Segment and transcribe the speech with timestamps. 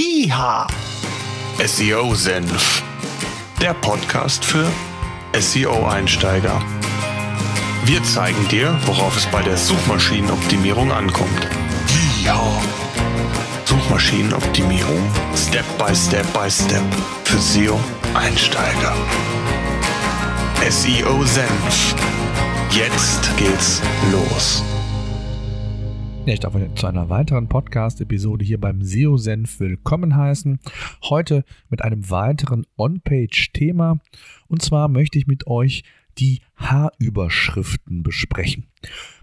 [0.00, 0.68] IHA
[1.66, 2.84] SEO Senf.
[3.60, 4.70] Der Podcast für
[5.36, 6.62] SEO-Einsteiger.
[7.84, 11.48] Wir zeigen dir, worauf es bei der Suchmaschinenoptimierung ankommt.
[12.22, 12.62] IHA
[13.64, 15.02] Suchmaschinenoptimierung
[15.34, 16.84] Step by Step by Step
[17.24, 18.94] für SEO-Einsteiger.
[20.70, 21.96] SEO Senf.
[22.70, 24.62] Jetzt geht's los.
[26.28, 30.60] Darf euch zu einer weiteren Podcast-Episode hier beim SEO-Senf willkommen heißen.
[31.04, 33.98] Heute mit einem weiteren On-Page-Thema.
[34.46, 35.84] Und zwar möchte ich mit euch
[36.18, 38.66] die H-Überschriften besprechen.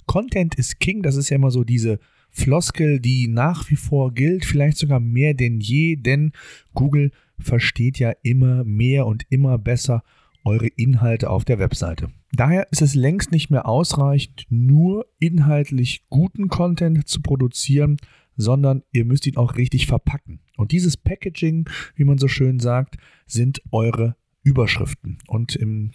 [0.07, 1.99] Content is King, das ist ja immer so diese
[2.31, 6.31] Floskel, die nach wie vor gilt, vielleicht sogar mehr denn je, denn
[6.73, 10.03] Google versteht ja immer mehr und immer besser
[10.45, 12.09] eure Inhalte auf der Webseite.
[12.31, 17.97] Daher ist es längst nicht mehr ausreichend, nur inhaltlich guten Content zu produzieren,
[18.37, 20.39] sondern ihr müsst ihn auch richtig verpacken.
[20.57, 25.17] Und dieses Packaging, wie man so schön sagt, sind eure Überschriften.
[25.27, 25.91] Und im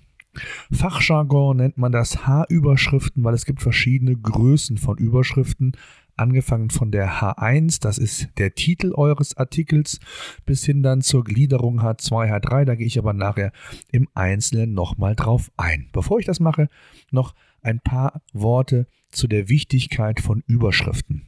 [0.70, 5.72] Fachjargon nennt man das H-Überschriften, weil es gibt verschiedene Größen von Überschriften
[6.20, 9.98] angefangen von der H1, das ist der Titel eures Artikels,
[10.44, 12.64] bis hin dann zur Gliederung H2, H3.
[12.64, 13.52] Da gehe ich aber nachher
[13.90, 15.88] im Einzelnen nochmal drauf ein.
[15.92, 16.68] Bevor ich das mache,
[17.10, 21.26] noch ein paar Worte zu der Wichtigkeit von Überschriften.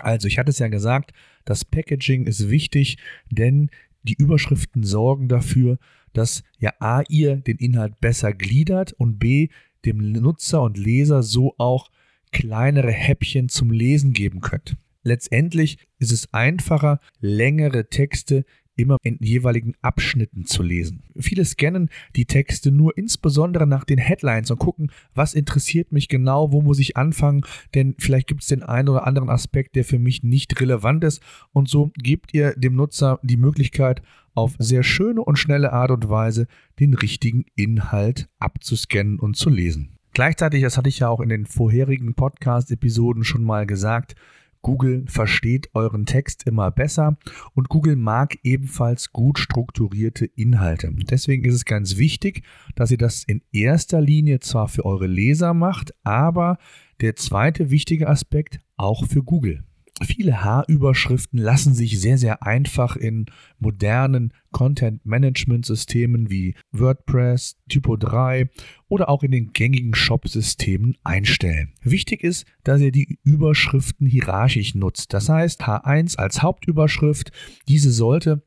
[0.00, 1.12] Also, ich hatte es ja gesagt,
[1.44, 2.98] das Packaging ist wichtig,
[3.30, 3.70] denn
[4.02, 5.78] die Überschriften sorgen dafür,
[6.12, 9.48] dass ja A, ihr den Inhalt besser gliedert und B,
[9.84, 11.90] dem Nutzer und Leser so auch
[12.32, 14.76] kleinere Häppchen zum Lesen geben könnt.
[15.04, 18.44] Letztendlich ist es einfacher, längere Texte
[18.76, 21.02] immer in jeweiligen Abschnitten zu lesen.
[21.18, 26.52] Viele scannen die Texte nur insbesondere nach den Headlines und gucken, was interessiert mich genau,
[26.52, 27.42] wo muss ich anfangen,
[27.74, 31.22] denn vielleicht gibt es den einen oder anderen Aspekt, der für mich nicht relevant ist
[31.52, 34.02] und so gebt ihr dem Nutzer die Möglichkeit,
[34.34, 36.46] auf sehr schöne und schnelle Art und Weise
[36.80, 39.98] den richtigen Inhalt abzuscannen und zu lesen.
[40.12, 44.14] Gleichzeitig, das hatte ich ja auch in den vorherigen Podcast-Episoden schon mal gesagt,
[44.60, 47.16] Google versteht euren Text immer besser
[47.54, 50.92] und Google mag ebenfalls gut strukturierte Inhalte.
[50.92, 52.44] Deswegen ist es ganz wichtig,
[52.76, 56.58] dass ihr das in erster Linie zwar für eure Leser macht, aber
[57.00, 59.64] der zweite wichtige Aspekt auch für Google.
[60.04, 63.26] Viele H-Überschriften lassen sich sehr, sehr einfach in
[63.58, 68.48] modernen Content-Management-Systemen wie WordPress, Typo 3
[68.88, 71.72] oder auch in den gängigen Shop-Systemen einstellen.
[71.82, 75.14] Wichtig ist, dass ihr die Überschriften hierarchisch nutzt.
[75.14, 77.32] Das heißt, H1 als Hauptüberschrift,
[77.68, 78.42] diese sollte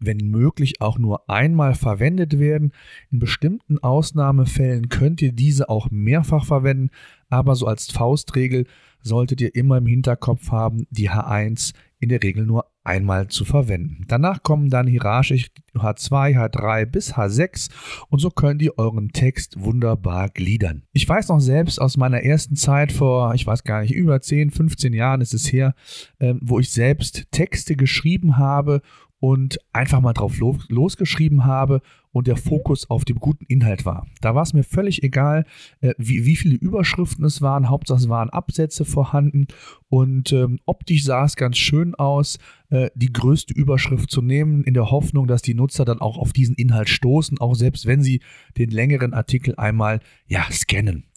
[0.00, 2.72] wenn möglich auch nur einmal verwendet werden.
[3.10, 6.90] In bestimmten Ausnahmefällen könnt ihr diese auch mehrfach verwenden,
[7.30, 8.66] aber so als Faustregel
[9.02, 14.04] solltet ihr immer im Hinterkopf haben, die H1 in der Regel nur einmal zu verwenden.
[14.08, 17.70] Danach kommen dann hierarchisch H2, H3 bis H6
[18.08, 20.84] und so könnt ihr euren Text wunderbar gliedern.
[20.92, 24.50] Ich weiß noch selbst aus meiner ersten Zeit vor, ich weiß gar nicht, über 10,
[24.50, 25.74] 15 Jahren ist es her,
[26.18, 28.80] äh, wo ich selbst Texte geschrieben habe
[29.20, 31.80] und einfach mal drauf losgeschrieben habe
[32.12, 34.06] und der Fokus auf dem guten Inhalt war.
[34.20, 35.44] Da war es mir völlig egal,
[35.80, 37.68] äh, wie, wie viele Überschriften es waren.
[37.68, 39.46] Hauptsache es waren Absätze vorhanden
[39.88, 42.38] und ähm, optisch sah es ganz schön aus,
[42.70, 46.32] äh, die größte Überschrift zu nehmen, in der Hoffnung, dass die Nutzer dann auch auf
[46.32, 48.20] diesen Inhalt stoßen, auch selbst wenn sie
[48.56, 51.07] den längeren Artikel einmal ja scannen.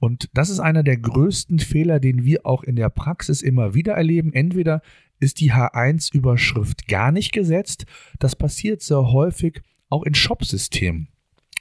[0.00, 3.92] Und das ist einer der größten Fehler, den wir auch in der Praxis immer wieder
[3.92, 4.32] erleben.
[4.32, 4.80] Entweder
[5.20, 7.84] ist die H1-Überschrift gar nicht gesetzt.
[8.18, 11.08] Das passiert sehr häufig auch in Shop-Systemen.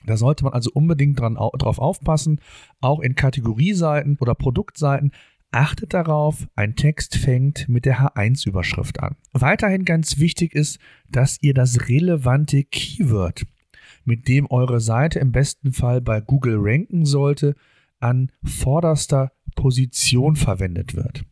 [0.06, 2.40] Da sollte man also unbedingt dran, drauf aufpassen,
[2.80, 5.12] auch in Kategorieseiten oder Produktseiten.
[5.52, 9.18] Achtet darauf, ein Text fängt mit der H1-Überschrift an.
[9.34, 10.80] Weiterhin ganz wichtig ist,
[11.10, 13.46] dass ihr das relevante Keyword,
[14.06, 17.56] mit dem eure Seite im besten Fall bei Google ranken sollte,
[18.00, 21.24] an vorderster Position verwendet wird.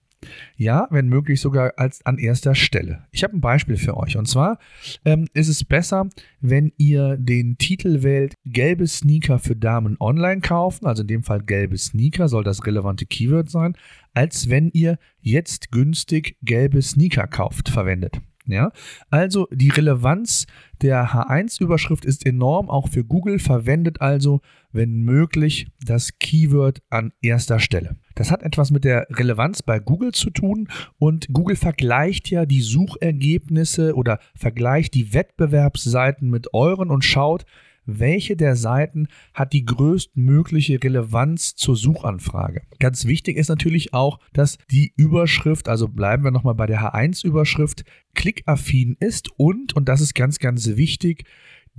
[0.56, 3.06] Ja, wenn möglich sogar als an erster Stelle.
[3.12, 4.18] Ich habe ein Beispiel für euch.
[4.18, 4.58] Und zwar
[5.06, 6.10] ähm, ist es besser,
[6.42, 11.42] wenn ihr den Titel wählt, gelbe Sneaker für Damen online kaufen, also in dem Fall
[11.44, 13.78] gelbe Sneaker soll das relevante Keyword sein,
[14.14, 18.20] als wenn ihr jetzt günstig gelbe Sneaker kauft, verwendet.
[18.48, 18.72] Ja,
[19.10, 20.48] also die Relevanz
[20.82, 24.40] der H1-Überschrift ist enorm, auch für Google, verwendet also,
[24.78, 27.98] wenn möglich, das Keyword an erster Stelle.
[28.16, 32.62] Das hat etwas mit der Relevanz bei Google zu tun und Google vergleicht ja die
[32.62, 37.46] Suchergebnisse oder vergleicht die Wettbewerbsseiten mit euren und schaut,
[37.88, 42.62] welche der Seiten hat die größtmögliche Relevanz zur Suchanfrage.
[42.80, 47.84] Ganz wichtig ist natürlich auch, dass die Überschrift, also bleiben wir nochmal bei der H1-Überschrift,
[48.14, 51.24] klickaffin ist und, und das ist ganz, ganz wichtig,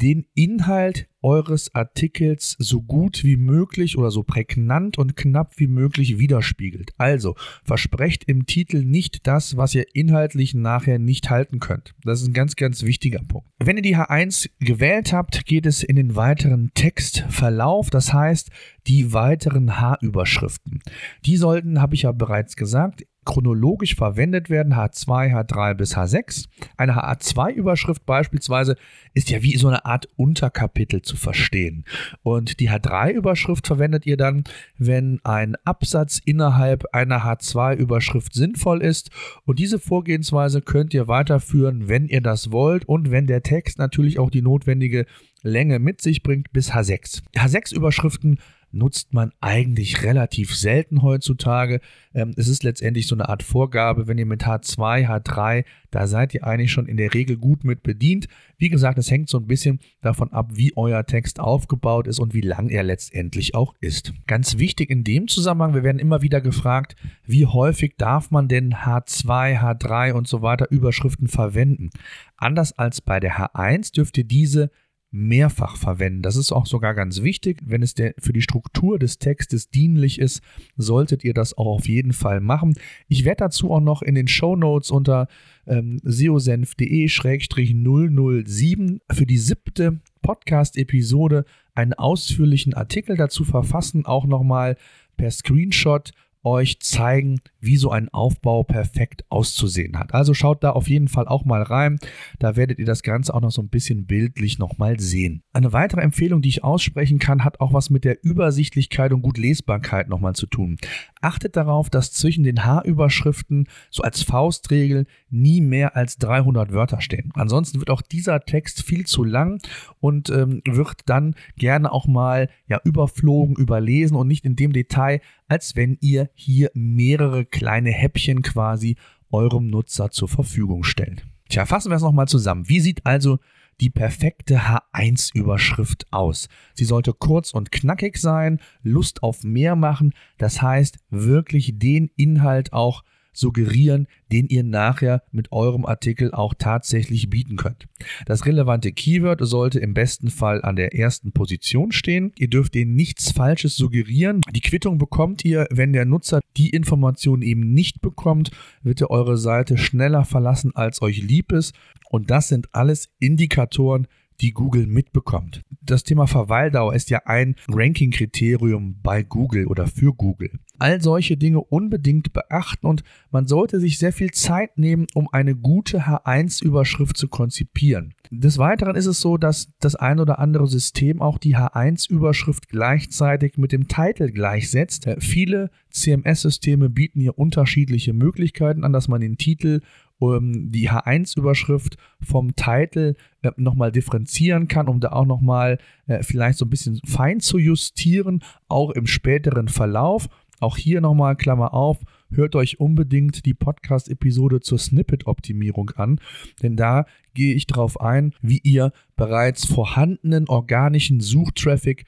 [0.01, 6.19] den Inhalt eures Artikels so gut wie möglich oder so prägnant und knapp wie möglich
[6.19, 6.93] widerspiegelt.
[6.97, 7.35] Also
[7.65, 11.95] versprecht im Titel nicht das, was ihr inhaltlich nachher nicht halten könnt.
[12.05, 13.49] Das ist ein ganz, ganz wichtiger Punkt.
[13.59, 18.51] Wenn ihr die H1 gewählt habt, geht es in den weiteren Textverlauf, das heißt
[18.87, 20.81] die weiteren H-Überschriften.
[21.25, 26.47] Die sollten, habe ich ja bereits gesagt, chronologisch verwendet werden, H2, H3 bis H6.
[26.79, 28.77] Eine H2-Überschrift beispielsweise
[29.13, 31.85] ist ja wie so eine Art Unterkapitel zu verstehen.
[32.23, 34.45] Und die H3-Überschrift verwendet ihr dann,
[34.79, 39.11] wenn ein Absatz innerhalb einer H2-Überschrift sinnvoll ist.
[39.45, 44.19] Und diese Vorgehensweise könnt ihr weiterführen, wenn ihr das wollt und wenn der Text natürlich
[44.19, 45.05] auch die notwendige
[45.43, 47.23] Länge mit sich bringt bis H6.
[47.37, 48.39] H6-Überschriften
[48.71, 51.81] nutzt man eigentlich relativ selten heutzutage.
[52.15, 56.35] Ähm, es ist letztendlich so eine Art Vorgabe, wenn ihr mit H2, H3, da seid
[56.35, 58.29] ihr eigentlich schon in der Regel gut mit bedient.
[58.59, 62.35] Wie gesagt, es hängt so ein bisschen davon ab, wie euer Text aufgebaut ist und
[62.35, 64.13] wie lang er letztendlich auch ist.
[64.27, 68.75] Ganz wichtig in dem Zusammenhang, wir werden immer wieder gefragt, wie häufig darf man denn
[68.75, 71.91] H2, H3 und so weiter Überschriften verwenden?
[72.37, 74.71] Anders als bei der H1 dürft ihr diese
[75.11, 76.23] mehrfach verwenden.
[76.23, 77.61] Das ist auch sogar ganz wichtig.
[77.65, 80.43] Wenn es der, für die Struktur des Textes dienlich ist,
[80.77, 82.75] solltet ihr das auch auf jeden Fall machen.
[83.09, 85.29] Ich werde dazu auch noch in den Show Notes unter
[85.67, 94.77] ähm, seosenf.de-007 für die siebte Podcast-Episode einen ausführlichen Artikel dazu verfassen, auch nochmal
[95.17, 96.13] per Screenshot
[96.45, 100.15] euch zeigen, wie so ein Aufbau perfekt auszusehen hat.
[100.15, 101.99] Also schaut da auf jeden Fall auch mal rein.
[102.39, 105.43] Da werdet ihr das Ganze auch noch so ein bisschen bildlich nochmal sehen.
[105.53, 109.39] Eine weitere Empfehlung, die ich aussprechen kann, hat auch was mit der Übersichtlichkeit und gut
[109.39, 110.79] Lesbarkeit nochmal zu tun.
[111.21, 117.33] Achtet darauf, dass zwischen den H-Überschriften so als Faustregel nie mehr als 300 Wörter stehen.
[117.35, 119.61] Ansonsten wird auch dieser Text viel zu lang
[120.01, 125.21] und ähm, wird dann gerne auch mal ja überflogen, überlesen und nicht in dem Detail,
[125.49, 128.97] als wenn ihr hier mehrere kleine Häppchen quasi
[129.31, 131.27] eurem Nutzer zur Verfügung stellt.
[131.49, 132.69] Tja, fassen wir es nochmal zusammen.
[132.69, 133.39] Wie sieht also
[133.81, 136.49] die perfekte H1-Überschrift aus.
[136.75, 142.73] Sie sollte kurz und knackig sein, Lust auf mehr machen, das heißt wirklich den Inhalt
[142.73, 143.05] auch
[143.39, 147.89] suggerieren, den ihr nachher mit eurem Artikel auch tatsächlich bieten könnt.
[148.27, 152.33] Das relevante Keyword sollte im besten Fall an der ersten Position stehen.
[152.39, 154.41] Ihr dürft denen nichts Falsches suggerieren.
[154.55, 158.51] Die Quittung bekommt ihr, wenn der Nutzer die Information eben nicht bekommt,
[158.83, 161.75] wird er eure Seite schneller verlassen, als euch lieb ist.
[162.11, 164.07] Und das sind alles Indikatoren,
[164.41, 165.63] die Google mitbekommt.
[165.81, 170.51] Das Thema Verweildauer ist ja ein Ranking-Kriterium bei Google oder für Google.
[170.79, 175.55] All solche Dinge unbedingt beachten und man sollte sich sehr viel Zeit nehmen, um eine
[175.55, 178.15] gute H1-Überschrift zu konzipieren.
[178.31, 183.57] Des Weiteren ist es so, dass das ein oder andere System auch die H1-Überschrift gleichzeitig
[183.57, 185.09] mit dem Titel gleichsetzt.
[185.19, 189.81] Viele CMS-Systeme bieten hier unterschiedliche Möglichkeiten an, dass man den Titel
[190.19, 196.59] um die H1-Überschrift vom Titel äh, nochmal differenzieren kann, um da auch nochmal äh, vielleicht
[196.59, 200.29] so ein bisschen fein zu justieren, auch im späteren Verlauf.
[200.61, 201.99] Auch hier nochmal Klammer auf,
[202.31, 206.21] hört euch unbedingt die Podcast-Episode zur Snippet-Optimierung an,
[206.63, 212.07] denn da gehe ich darauf ein, wie ihr bereits vorhandenen organischen Suchtraffic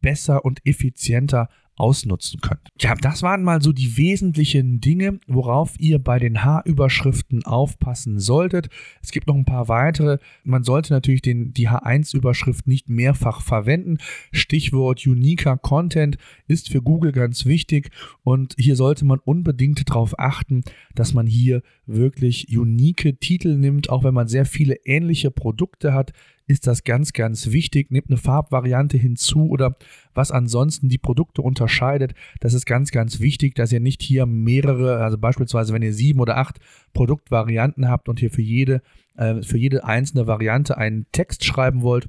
[0.00, 2.68] besser und effizienter ausnutzen könnt.
[2.80, 8.68] Ja, das waren mal so die wesentlichen Dinge, worauf ihr bei den H-Überschriften aufpassen solltet.
[9.02, 10.18] Es gibt noch ein paar weitere.
[10.44, 13.98] Man sollte natürlich den, die H1-Überschrift nicht mehrfach verwenden.
[14.32, 17.90] Stichwort uniker Content ist für Google ganz wichtig
[18.22, 20.62] und hier sollte man unbedingt darauf achten,
[20.94, 26.12] dass man hier wirklich unique Titel nimmt, auch wenn man sehr viele ähnliche Produkte hat
[26.46, 27.90] ist das ganz, ganz wichtig.
[27.90, 29.76] Nehmt eine Farbvariante hinzu oder
[30.14, 32.14] was ansonsten die Produkte unterscheidet.
[32.40, 36.20] Das ist ganz, ganz wichtig, dass ihr nicht hier mehrere, also beispielsweise wenn ihr sieben
[36.20, 36.58] oder acht
[36.94, 38.82] Produktvarianten habt und hier für jede,
[39.16, 42.08] äh, für jede einzelne Variante einen Text schreiben wollt,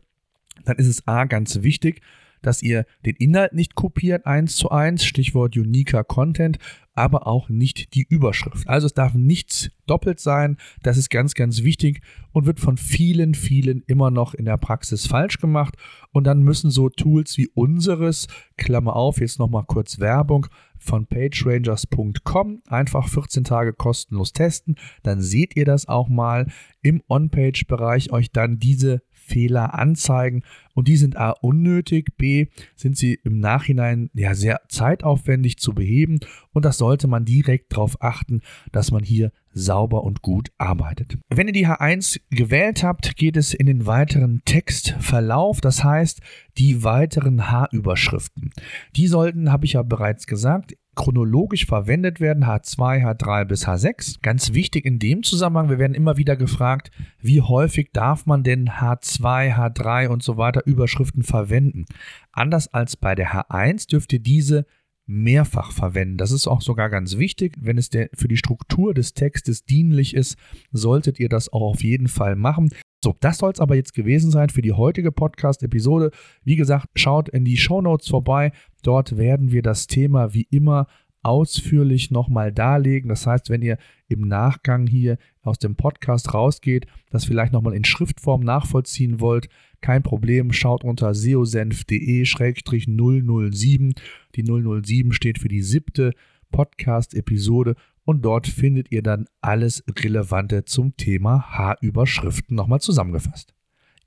[0.65, 2.01] dann ist es A ganz wichtig,
[2.41, 6.59] dass ihr den Inhalt nicht kopiert eins zu eins, Stichwort uniker Content,
[6.95, 8.67] aber auch nicht die Überschrift.
[8.67, 13.33] Also es darf nichts doppelt sein, das ist ganz, ganz wichtig und wird von vielen,
[13.33, 15.75] vielen immer noch in der Praxis falsch gemacht.
[16.11, 20.47] Und dann müssen so Tools wie unseres, Klammer auf, jetzt nochmal kurz Werbung,
[20.77, 26.47] von pagerangers.com einfach 14 Tage kostenlos testen, dann seht ihr das auch mal
[26.81, 30.43] im On-Page-Bereich euch dann diese Fehler anzeigen.
[30.73, 36.19] Und die sind A unnötig, B sind sie im Nachhinein ja sehr zeitaufwendig zu beheben.
[36.51, 41.17] Und das sollte man direkt darauf achten, dass man hier sauber und gut arbeitet.
[41.29, 46.21] Wenn ihr die H1 gewählt habt, geht es in den weiteren Textverlauf, das heißt
[46.57, 48.51] die weiteren H-Überschriften.
[48.95, 54.21] Die sollten, habe ich ja bereits gesagt, chronologisch verwendet werden, H2, H3 bis H6.
[54.21, 58.69] Ganz wichtig in dem Zusammenhang, wir werden immer wieder gefragt, wie häufig darf man denn
[58.69, 61.85] H2, H3 und so weiter Überschriften verwenden.
[62.31, 64.65] Anders als bei der H1 dürft ihr diese
[65.05, 66.17] mehrfach verwenden.
[66.17, 67.55] Das ist auch sogar ganz wichtig.
[67.59, 70.37] Wenn es der, für die Struktur des Textes dienlich ist,
[70.71, 72.69] solltet ihr das auch auf jeden Fall machen.
[73.03, 76.11] So, das soll es aber jetzt gewesen sein für die heutige Podcast-Episode.
[76.45, 78.53] Wie gesagt, schaut in die Show Notes vorbei.
[78.81, 80.87] Dort werden wir das Thema wie immer
[81.23, 83.09] ausführlich nochmal darlegen.
[83.09, 83.77] Das heißt, wenn ihr
[84.07, 89.49] im Nachgang hier aus dem Podcast rausgeht, das vielleicht nochmal in Schriftform nachvollziehen wollt,
[89.81, 93.97] kein Problem, schaut unter seosenf.de-007.
[94.35, 96.13] Die 007 steht für die siebte
[96.51, 97.75] Podcast-Episode
[98.05, 103.53] und dort findet ihr dann alles Relevante zum Thema H-Überschriften nochmal zusammengefasst.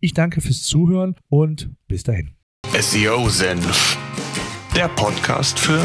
[0.00, 2.30] Ich danke fürs Zuhören und bis dahin.
[2.78, 3.99] SEO Senf,
[4.75, 5.85] der Podcast für